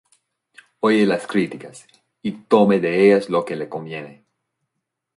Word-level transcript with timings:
Oye 0.79 1.05
las 1.05 1.27
críticas, 1.27 1.85
y 2.23 2.31
toma 2.31 2.79
de 2.79 3.05
ellas 3.05 3.29
lo 3.29 3.45
que 3.45 3.55
le 3.55 3.69
conviene. 3.69 4.25